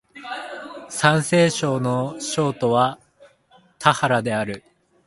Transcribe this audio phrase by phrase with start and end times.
[0.89, 2.97] 山西省の省都は
[3.77, 4.63] 太原である